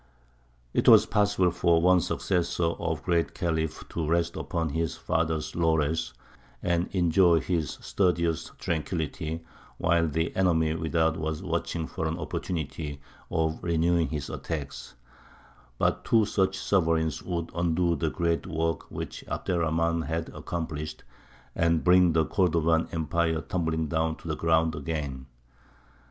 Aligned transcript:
It 0.73 0.87
was 0.89 1.05
possible 1.05 1.51
for 1.51 1.79
one 1.79 2.01
successor 2.01 2.63
of 2.63 2.97
the 2.97 3.03
Great 3.03 3.35
Khalif 3.35 3.87
to 3.89 4.07
rest 4.09 4.35
upon 4.35 4.69
his 4.69 4.95
father's 4.97 5.55
laurels, 5.55 6.15
and 6.63 6.89
enjoy 6.91 7.39
his 7.39 7.77
studious 7.81 8.51
tranquillity, 8.57 9.45
while 9.77 10.07
the 10.07 10.35
enemy 10.35 10.73
without 10.73 11.17
was 11.17 11.43
watching 11.43 11.85
for 11.85 12.07
an 12.07 12.17
opportunity 12.17 12.99
of 13.29 13.59
renewing 13.61 14.09
his 14.09 14.31
attacks; 14.31 14.95
but 15.77 16.03
two 16.03 16.25
such 16.25 16.57
sovereigns 16.57 17.21
would 17.21 17.51
undo 17.53 17.95
the 17.95 18.09
great 18.09 18.47
work 18.47 18.89
which 18.89 19.23
Abd 19.27 19.51
er 19.51 19.59
Rahmān 19.59 20.07
had 20.07 20.29
accomplished, 20.29 21.03
and 21.53 21.83
bring 21.83 22.13
the 22.13 22.25
Cordovan 22.25 22.91
empire 22.91 23.39
tumbling 23.41 23.87
down 23.87 24.15
to 24.15 24.27
the 24.27 24.35
ground 24.35 24.73
again. 24.73 25.27